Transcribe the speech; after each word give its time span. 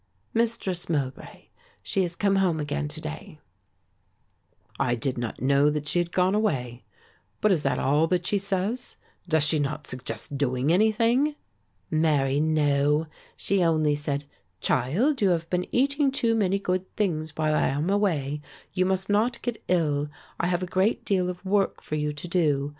"Mistress 0.33 0.89
Mowbray, 0.89 1.49
she 1.83 2.01
has 2.01 2.15
come 2.15 2.37
home 2.37 2.59
again 2.59 2.87
to 2.87 2.99
day." 2.99 3.39
"I 4.79 4.95
did 4.95 5.15
not 5.15 5.43
know 5.43 5.69
that 5.69 5.87
she 5.87 5.99
had 5.99 6.11
gone 6.11 6.33
away, 6.33 6.83
but 7.39 7.51
is 7.51 7.61
that 7.61 7.77
all 7.77 8.07
that 8.07 8.25
she 8.25 8.39
says; 8.39 8.95
does 9.29 9.43
she 9.43 9.59
not 9.59 9.85
suggest 9.85 10.39
doing 10.39 10.73
anything?" 10.73 11.35
"Marry 11.91 12.39
no, 12.39 13.05
she 13.37 13.63
only 13.63 13.93
said, 13.93 14.25
'Child, 14.59 15.21
you 15.21 15.29
have 15.29 15.47
been 15.51 15.67
eating 15.71 16.09
too 16.09 16.33
many 16.33 16.57
good 16.57 16.91
things 16.95 17.37
while 17.37 17.53
I 17.53 17.67
am 17.67 17.91
away; 17.91 18.41
you 18.73 18.87
must 18.87 19.07
not 19.07 19.39
get 19.43 19.63
ill; 19.67 20.09
I 20.39 20.47
have 20.47 20.63
a 20.63 20.65
great 20.65 21.05
deal 21.05 21.29
of 21.29 21.45
work 21.45 21.83
for 21.83 21.93
you 21.93 22.11
to 22.11 22.27
do. 22.27 22.69